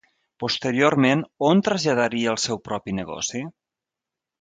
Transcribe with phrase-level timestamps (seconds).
[0.43, 1.21] Posteriorment,
[1.51, 3.47] on traslladaria el seu propi negoci?